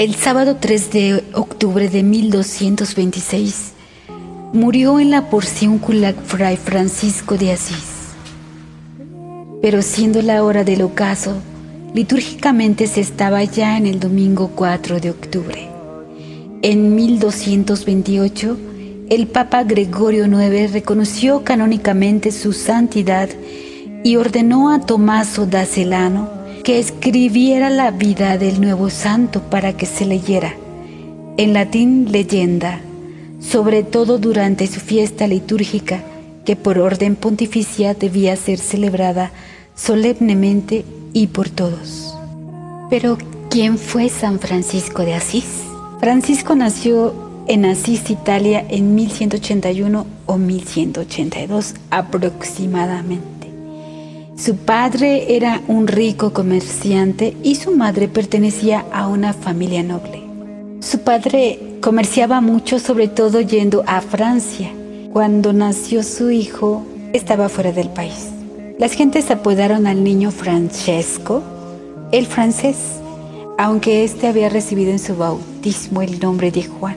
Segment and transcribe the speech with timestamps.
[0.00, 3.72] El sábado 3 de octubre de 1226
[4.54, 8.14] murió en la porciúncula Fray Francisco de Asís.
[9.60, 11.34] Pero siendo la hora del ocaso,
[11.92, 15.68] litúrgicamente se estaba ya en el domingo 4 de octubre.
[16.62, 18.56] En 1228,
[19.10, 23.28] el Papa Gregorio IX reconoció canónicamente su santidad
[24.02, 29.86] y ordenó a Tomaso da Celano que escribiera la vida del nuevo santo para que
[29.86, 30.54] se leyera,
[31.36, 32.80] en latín leyenda,
[33.40, 36.02] sobre todo durante su fiesta litúrgica,
[36.44, 39.32] que por orden pontificia debía ser celebrada
[39.74, 42.14] solemnemente y por todos.
[42.90, 43.16] Pero,
[43.48, 45.46] ¿quién fue San Francisco de Asís?
[46.00, 47.14] Francisco nació
[47.46, 53.29] en Asís, Italia, en 1181 o 1182 aproximadamente.
[54.40, 60.22] Su padre era un rico comerciante y su madre pertenecía a una familia noble.
[60.80, 64.72] Su padre comerciaba mucho, sobre todo yendo a Francia.
[65.12, 68.30] Cuando nació su hijo, estaba fuera del país.
[68.78, 71.42] Las gentes apodaron al niño Francesco,
[72.10, 72.78] el francés,
[73.58, 76.96] aunque éste había recibido en su bautismo el nombre de Juan.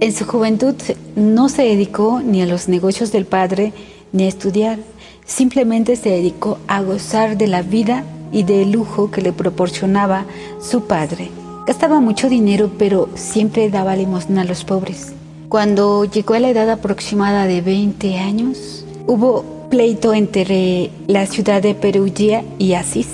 [0.00, 0.74] En su juventud
[1.16, 3.72] no se dedicó ni a los negocios del padre
[4.12, 4.78] ni a estudiar,
[5.24, 10.24] simplemente se dedicó a gozar de la vida y del lujo que le proporcionaba
[10.60, 11.30] su padre.
[11.66, 15.12] Gastaba mucho dinero, pero siempre daba limosna a los pobres.
[15.48, 21.74] Cuando llegó a la edad aproximada de 20 años, hubo pleito entre la ciudad de
[21.74, 23.08] Perugia y Asís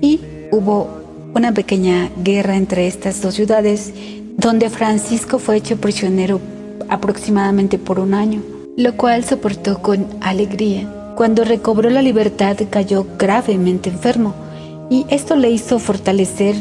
[0.00, 0.88] y hubo
[1.34, 3.92] una pequeña guerra entre estas dos ciudades
[4.36, 6.40] donde Francisco fue hecho prisionero
[6.88, 8.42] aproximadamente por un año,
[8.76, 11.01] lo cual soportó con alegría.
[11.16, 14.34] Cuando recobró la libertad cayó gravemente enfermo
[14.88, 16.56] y esto le hizo fortalecer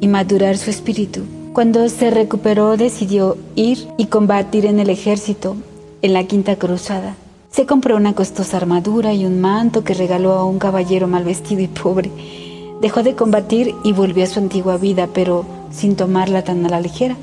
[0.00, 1.22] y madurar su espíritu.
[1.52, 5.56] Cuando se recuperó decidió ir y combatir en el ejército
[6.00, 7.16] en la Quinta Cruzada.
[7.50, 11.60] Se compró una costosa armadura y un manto que regaló a un caballero mal vestido
[11.60, 12.10] y pobre.
[12.80, 16.80] Dejó de combatir y volvió a su antigua vida, pero sin tomarla tan a la
[16.80, 17.16] ligera.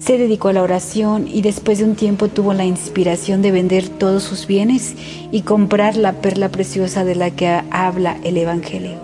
[0.00, 3.88] Se dedicó a la oración y después de un tiempo tuvo la inspiración de vender
[3.90, 4.94] todos sus bienes
[5.30, 8.98] y comprar la perla preciosa de la que habla el Evangelio.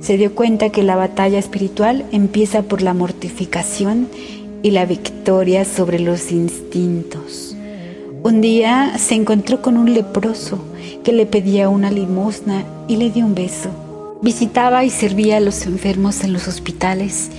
[0.00, 4.08] Se dio cuenta que la batalla espiritual empieza por la mortificación
[4.62, 7.54] y la victoria sobre los instintos.
[8.22, 10.64] Un día se encontró con un leproso
[11.04, 13.68] que le pedía una limosna y le dio un beso.
[14.22, 17.30] Visitaba y servía a los enfermos en los hospitales.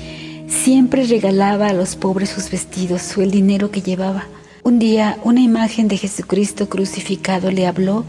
[0.47, 4.25] Siempre regalaba a los pobres sus vestidos o el dinero que llevaba.
[4.63, 8.05] Un día una imagen de Jesucristo crucificado le habló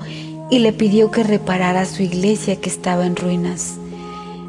[0.51, 3.75] y le pidió que reparara su iglesia que estaba en ruinas.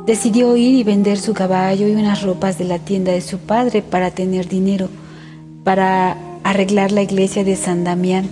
[0.06, 3.81] Decidió ir y vender su caballo y unas ropas de la tienda de su padre
[3.81, 4.90] para tener dinero,
[5.63, 8.29] para arreglar la iglesia de San Damián.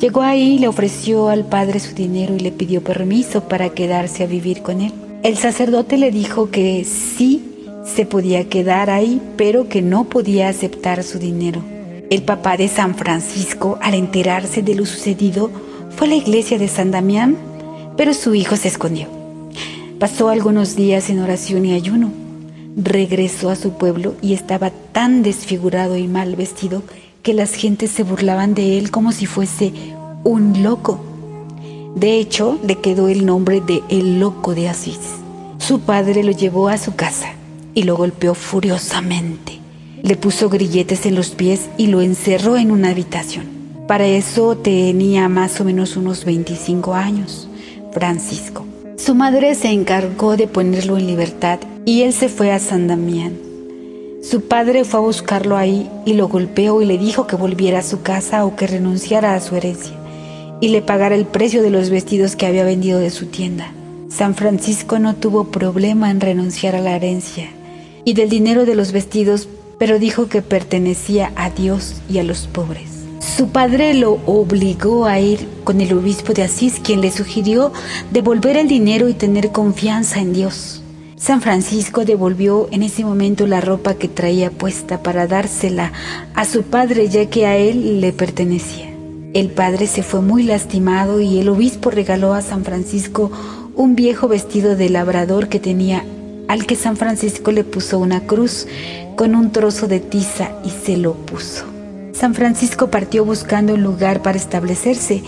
[0.00, 4.26] Llegó ahí, le ofreció al padre su dinero y le pidió permiso para quedarse a
[4.26, 4.92] vivir con él.
[5.22, 7.51] El sacerdote le dijo que sí
[7.84, 11.62] se podía quedar ahí, pero que no podía aceptar su dinero.
[12.10, 15.50] El papá de San Francisco, al enterarse de lo sucedido,
[15.90, 17.36] fue a la iglesia de San Damián,
[17.96, 19.08] pero su hijo se escondió.
[19.98, 22.10] Pasó algunos días en oración y ayuno.
[22.76, 26.82] Regresó a su pueblo y estaba tan desfigurado y mal vestido
[27.22, 29.72] que las gentes se burlaban de él como si fuese
[30.24, 31.00] un loco.
[31.94, 34.98] De hecho, le quedó el nombre de el loco de Asís.
[35.58, 37.34] Su padre lo llevó a su casa
[37.74, 39.58] y lo golpeó furiosamente.
[40.02, 43.46] Le puso grilletes en los pies y lo encerró en una habitación.
[43.86, 47.48] Para eso tenía más o menos unos 25 años,
[47.92, 48.64] Francisco.
[48.96, 53.34] Su madre se encargó de ponerlo en libertad y él se fue a San Damián.
[54.22, 57.82] Su padre fue a buscarlo ahí y lo golpeó y le dijo que volviera a
[57.82, 59.96] su casa o que renunciara a su herencia
[60.60, 63.72] y le pagara el precio de los vestidos que había vendido de su tienda.
[64.08, 67.48] San Francisco no tuvo problema en renunciar a la herencia
[68.04, 72.46] y del dinero de los vestidos, pero dijo que pertenecía a Dios y a los
[72.46, 72.90] pobres.
[73.36, 77.72] Su padre lo obligó a ir con el obispo de Asís, quien le sugirió
[78.10, 80.82] devolver el dinero y tener confianza en Dios.
[81.16, 85.92] San Francisco devolvió en ese momento la ropa que traía puesta para dársela
[86.34, 88.92] a su padre ya que a él le pertenecía.
[89.32, 93.30] El padre se fue muy lastimado y el obispo regaló a San Francisco
[93.76, 96.04] un viejo vestido de labrador que tenía
[96.52, 98.66] al que San Francisco le puso una cruz
[99.16, 101.64] con un trozo de tiza y se lo puso.
[102.12, 105.22] San Francisco partió buscando un lugar para establecerse.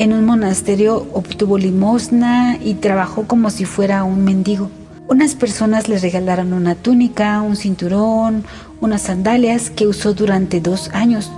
[0.00, 4.68] En un monasterio obtuvo limosna y trabajó como si fuera un mendigo.
[5.06, 8.42] Unas personas le regalaron una túnica, un cinturón,
[8.80, 11.30] unas sandalias que usó durante dos años.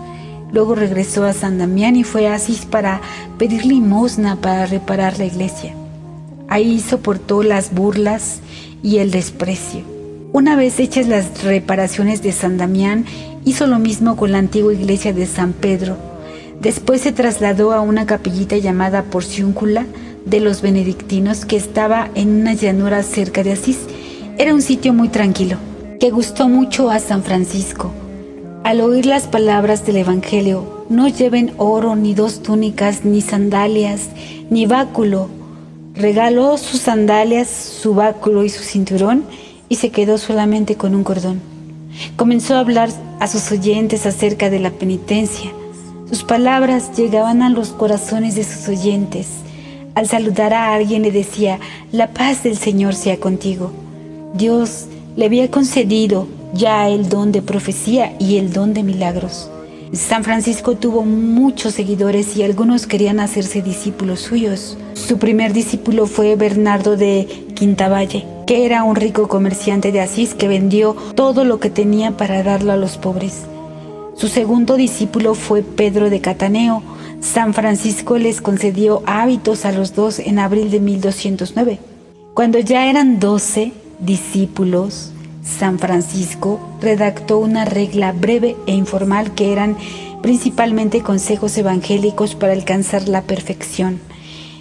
[0.50, 3.02] Luego regresó a San Damián y fue a Asís para
[3.36, 5.74] pedir limosna para reparar la iglesia.
[6.48, 8.40] Ahí soportó las burlas
[8.82, 9.80] y el desprecio.
[10.32, 13.04] Una vez hechas las reparaciones de San Damián,
[13.44, 15.96] hizo lo mismo con la antigua iglesia de San Pedro.
[16.60, 19.86] Después se trasladó a una capillita llamada Porciúncula
[20.24, 23.78] de los benedictinos que estaba en una llanura cerca de Asís.
[24.36, 25.56] Era un sitio muy tranquilo,
[26.00, 27.92] que gustó mucho a San Francisco.
[28.64, 34.08] Al oír las palabras del Evangelio, no lleven oro, ni dos túnicas, ni sandalias,
[34.50, 35.28] ni báculo.
[35.96, 39.24] Regaló sus sandalias, su báculo y su cinturón
[39.70, 41.40] y se quedó solamente con un cordón.
[42.16, 45.50] Comenzó a hablar a sus oyentes acerca de la penitencia.
[46.10, 49.28] Sus palabras llegaban a los corazones de sus oyentes.
[49.94, 51.58] Al saludar a alguien le decía,
[51.92, 53.72] la paz del Señor sea contigo.
[54.34, 59.50] Dios le había concedido ya el don de profecía y el don de milagros.
[59.94, 64.76] San Francisco tuvo muchos seguidores y algunos querían hacerse discípulos suyos.
[65.06, 70.48] Su primer discípulo fue Bernardo de Quintavalle, que era un rico comerciante de Asís que
[70.48, 73.44] vendió todo lo que tenía para darlo a los pobres.
[74.16, 76.82] Su segundo discípulo fue Pedro de Cataneo.
[77.20, 81.78] San Francisco les concedió hábitos a los dos en abril de 1209.
[82.34, 83.70] Cuando ya eran doce
[84.00, 85.12] discípulos,
[85.44, 89.76] San Francisco redactó una regla breve e informal que eran
[90.20, 94.00] principalmente consejos evangélicos para alcanzar la perfección.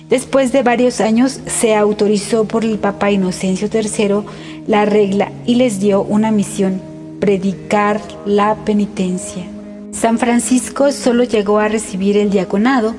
[0.10, 4.24] Después de varios años se autorizó por el Papa Inocencio III
[4.68, 6.80] la regla y les dio una misión,
[7.20, 9.46] predicar la penitencia.
[9.92, 12.94] San Francisco solo llegó a recibir el diaconado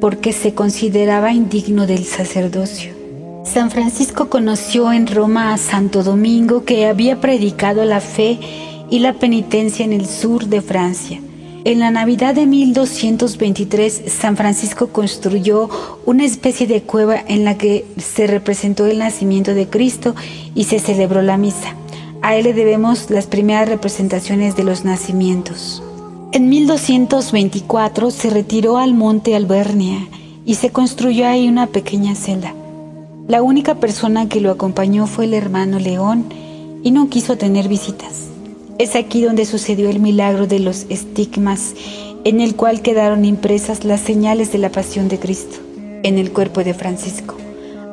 [0.00, 2.92] porque se consideraba indigno del sacerdocio.
[3.44, 8.38] San Francisco conoció en Roma a Santo Domingo que había predicado la fe
[8.90, 11.20] y la penitencia en el sur de Francia.
[11.64, 15.70] En la Navidad de 1223, San Francisco construyó
[16.04, 20.16] una especie de cueva en la que se representó el nacimiento de Cristo
[20.56, 21.76] y se celebró la misa.
[22.20, 25.84] A él le debemos las primeras representaciones de los nacimientos.
[26.32, 30.08] En 1224 se retiró al monte Albernia
[30.44, 32.56] y se construyó ahí una pequeña celda.
[33.28, 36.24] La única persona que lo acompañó fue el hermano León
[36.82, 38.31] y no quiso tener visitas.
[38.78, 41.74] Es aquí donde sucedió el milagro de los estigmas,
[42.24, 45.58] en el cual quedaron impresas las señales de la pasión de Cristo
[46.02, 47.36] en el cuerpo de Francisco.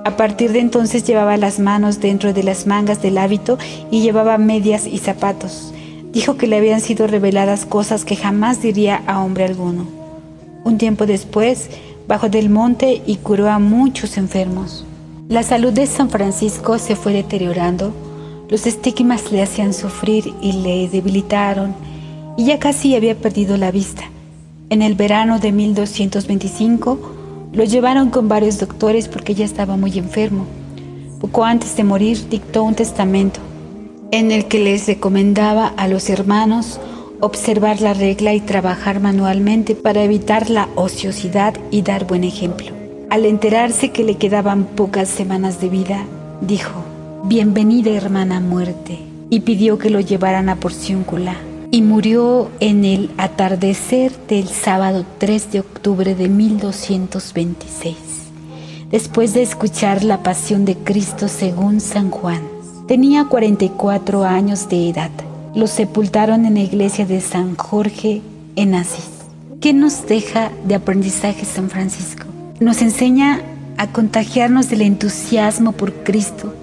[0.05, 3.57] A partir de entonces llevaba las manos dentro de las mangas del hábito
[3.91, 5.73] y llevaba medias y zapatos.
[6.11, 9.85] Dijo que le habían sido reveladas cosas que jamás diría a hombre alguno.
[10.63, 11.69] Un tiempo después,
[12.07, 14.85] bajó del monte y curó a muchos enfermos.
[15.27, 17.93] La salud de San Francisco se fue deteriorando,
[18.49, 21.75] los estigmas le hacían sufrir y le debilitaron,
[22.37, 24.03] y ya casi había perdido la vista.
[24.69, 26.99] En el verano de 1225
[27.53, 30.45] lo llevaron con varios doctores porque ya estaba muy enfermo.
[31.19, 33.39] Poco antes de morir dictó un testamento
[34.11, 36.79] en el que les recomendaba a los hermanos
[37.19, 42.71] observar la regla y trabajar manualmente para evitar la ociosidad y dar buen ejemplo.
[43.09, 46.05] Al enterarse que le quedaban pocas semanas de vida,
[46.41, 46.88] dijo,
[47.25, 48.99] Bienvenida hermana muerte,
[49.29, 51.35] y pidió que lo llevaran a Porciúncula.
[51.71, 57.95] Y murió en el atardecer del sábado 3 de octubre de 1226,
[58.89, 62.41] después de escuchar la pasión de Cristo según San Juan.
[62.87, 65.11] Tenía 44 años de edad.
[65.53, 68.21] Lo sepultaron en la iglesia de San Jorge
[68.55, 69.09] en Asís.
[69.61, 72.25] ¿Qué nos deja de aprendizaje San Francisco?
[72.59, 73.41] nos enseña
[73.77, 76.53] a contagiarnos del entusiasmo por Cristo,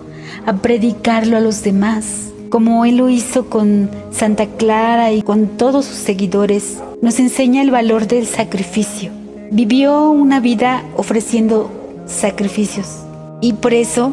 [0.46, 5.84] a predicarlo a los demás, como Él lo hizo con Santa Clara y con todos
[5.84, 9.10] sus seguidores, nos enseña el valor del sacrificio.
[9.50, 11.70] Vivió una vida ofreciendo
[12.06, 13.02] sacrificios
[13.40, 14.12] y por eso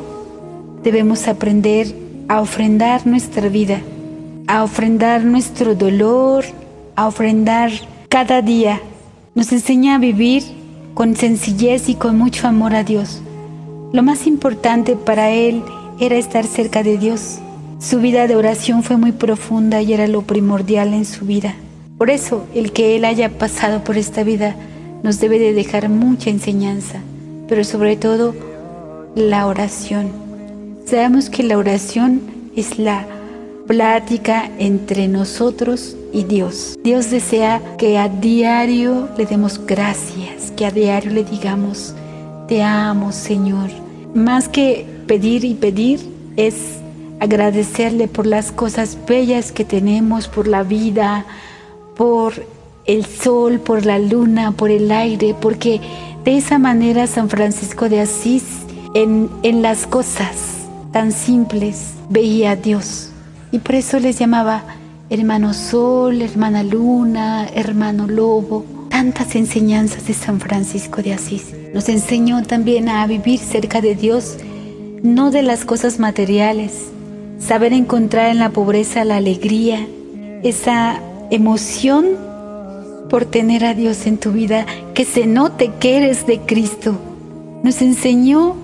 [0.84, 1.96] debemos aprender
[2.28, 3.82] a ofrendar nuestra vida,
[4.48, 6.46] a ofrendar nuestro dolor,
[6.96, 7.72] a ofrendar
[8.10, 8.82] cada día.
[9.36, 10.44] Nos enseña a vivir
[10.96, 13.22] con sencillez y con mucho amor a Dios.
[13.92, 15.64] Lo más importante para él
[16.06, 17.40] era estar cerca de Dios.
[17.80, 21.56] Su vida de oración fue muy profunda y era lo primordial en su vida.
[21.98, 24.56] Por eso el que él haya pasado por esta vida
[25.04, 27.00] nos debe de dejar mucha enseñanza,
[27.48, 28.36] pero sobre todo
[29.16, 30.12] la oración.
[30.86, 32.22] Sabemos que la oración
[32.56, 33.06] es la
[33.68, 36.78] plática entre nosotros y Dios.
[36.84, 41.96] Dios desea que a diario le demos gracias, que a diario le digamos,
[42.48, 43.70] te amo Señor.
[44.14, 46.00] Más que pedir y pedir,
[46.38, 46.56] es
[47.20, 51.26] agradecerle por las cosas bellas que tenemos, por la vida,
[51.96, 52.46] por
[52.86, 55.80] el sol, por la luna, por el aire, porque
[56.26, 58.44] de esa manera San Francisco de Asís
[58.94, 63.10] en, en las cosas tan simples veía a Dios.
[63.52, 64.64] Y por eso les llamaba
[65.10, 68.66] hermano sol, hermana luna, hermano lobo.
[68.90, 71.54] Tantas enseñanzas de San Francisco de Asís.
[71.74, 74.38] Nos enseñó también a vivir cerca de Dios,
[75.04, 76.90] no de las cosas materiales.
[77.38, 79.86] Saber encontrar en la pobreza la alegría,
[80.44, 82.06] esa emoción
[83.10, 86.98] por tener a Dios en tu vida, que se note que eres de Cristo.
[87.64, 88.56] Nos enseñó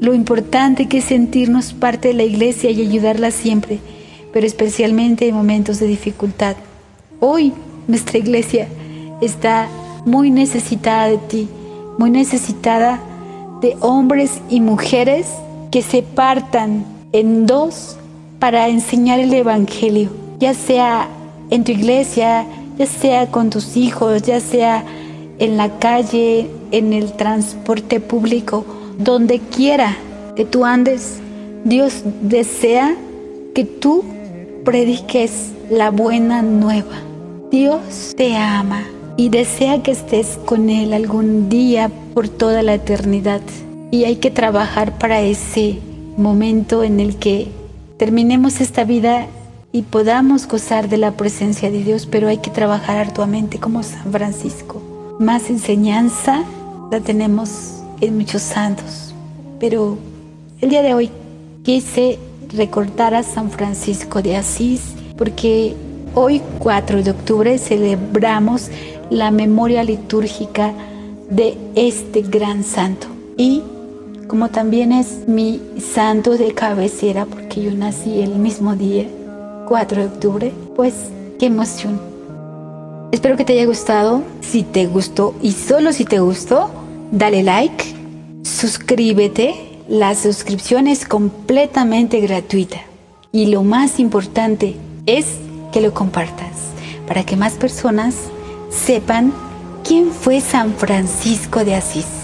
[0.00, 3.78] lo importante que es sentirnos parte de la iglesia y ayudarla siempre,
[4.34, 6.56] pero especialmente en momentos de dificultad.
[7.20, 7.54] Hoy
[7.88, 8.68] nuestra iglesia
[9.22, 9.68] está
[10.04, 11.48] muy necesitada de ti,
[11.98, 13.00] muy necesitada
[13.62, 15.26] de hombres y mujeres
[15.74, 17.96] que se partan en dos
[18.38, 21.08] para enseñar el Evangelio, ya sea
[21.50, 22.46] en tu iglesia,
[22.78, 24.84] ya sea con tus hijos, ya sea
[25.40, 28.64] en la calle, en el transporte público,
[28.98, 29.96] donde quiera
[30.36, 31.18] que tú andes,
[31.64, 32.94] Dios desea
[33.52, 34.04] que tú
[34.64, 37.02] prediques la buena nueva.
[37.50, 38.84] Dios te ama
[39.16, 43.40] y desea que estés con Él algún día por toda la eternidad.
[43.94, 45.78] Y hay que trabajar para ese
[46.16, 47.46] momento en el que
[47.96, 49.28] terminemos esta vida
[49.70, 54.10] y podamos gozar de la presencia de Dios, pero hay que trabajar arduamente como San
[54.10, 54.82] Francisco.
[55.20, 56.42] Más enseñanza
[56.90, 59.14] la tenemos en muchos santos,
[59.60, 59.96] pero
[60.60, 61.10] el día de hoy
[61.62, 62.18] quise
[62.52, 65.76] recordar a San Francisco de Asís porque
[66.16, 68.72] hoy 4 de octubre celebramos
[69.08, 70.72] la memoria litúrgica
[71.30, 73.62] de este gran santo y
[74.28, 79.06] como también es mi santo de cabecera porque yo nací el mismo día
[79.66, 80.94] 4 de octubre, pues
[81.38, 82.00] qué emoción.
[83.12, 84.22] Espero que te haya gustado.
[84.40, 86.70] Si te gustó y solo si te gustó,
[87.12, 87.84] dale like,
[88.42, 89.54] suscríbete.
[89.88, 92.78] La suscripción es completamente gratuita.
[93.32, 94.76] Y lo más importante
[95.06, 95.26] es
[95.72, 96.52] que lo compartas
[97.06, 98.14] para que más personas
[98.70, 99.32] sepan
[99.84, 102.23] quién fue San Francisco de Asís.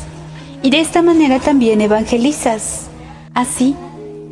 [0.62, 2.88] Y de esta manera también evangelizas.
[3.32, 3.74] Así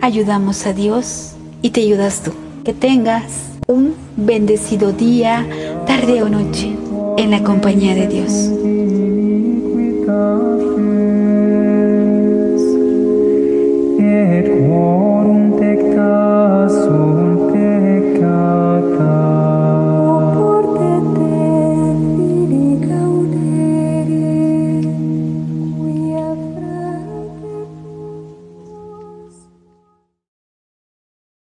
[0.01, 1.33] ayudamos a Dios
[1.63, 2.33] y te ayudas tú.
[2.65, 3.25] Que tengas
[3.67, 5.47] un bendecido día,
[5.87, 6.77] tarde o noche,
[7.17, 8.51] en la compañía de Dios.